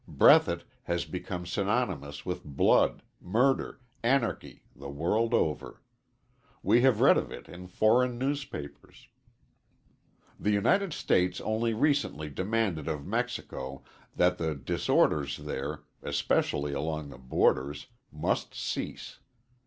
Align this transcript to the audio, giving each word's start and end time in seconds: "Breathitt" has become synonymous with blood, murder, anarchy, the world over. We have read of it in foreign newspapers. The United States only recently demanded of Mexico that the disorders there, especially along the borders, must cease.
"Breathitt" 0.07 0.63
has 0.85 1.05
become 1.05 1.45
synonymous 1.45 2.25
with 2.25 2.43
blood, 2.43 3.03
murder, 3.21 3.79
anarchy, 4.01 4.63
the 4.75 4.89
world 4.89 5.31
over. 5.31 5.83
We 6.63 6.81
have 6.81 7.01
read 7.01 7.19
of 7.19 7.31
it 7.31 7.47
in 7.47 7.67
foreign 7.67 8.17
newspapers. 8.17 9.09
The 10.39 10.49
United 10.49 10.91
States 10.91 11.39
only 11.39 11.75
recently 11.75 12.31
demanded 12.31 12.87
of 12.87 13.05
Mexico 13.05 13.83
that 14.15 14.39
the 14.39 14.55
disorders 14.55 15.37
there, 15.37 15.83
especially 16.01 16.73
along 16.73 17.09
the 17.09 17.19
borders, 17.19 17.85
must 18.11 18.55
cease. 18.55 19.19